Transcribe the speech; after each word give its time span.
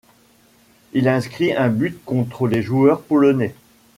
Il 0.93 1.07
inscrit 1.07 1.53
un 1.53 1.69
but 1.69 2.03
contre 2.05 2.47
les 2.47 2.63
joueurs 2.63 3.03
polonais. 3.03 3.53